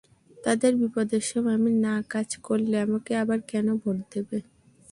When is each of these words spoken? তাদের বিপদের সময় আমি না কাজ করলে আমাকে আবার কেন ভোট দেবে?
তাদের 0.37 0.71
বিপদের 0.81 1.23
সময় 1.29 1.55
আমি 1.59 1.71
না 1.85 1.95
কাজ 2.13 2.29
করলে 2.47 2.75
আমাকে 2.85 3.11
আবার 3.23 3.39
কেন 3.51 3.67
ভোট 3.81 3.97
দেবে? 4.13 4.37